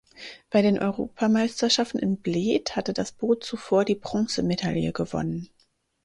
[0.49, 5.49] Bei den Europameisterschaften in Bled hatte das Boot zuvor die Bronzemedaille gewonnen.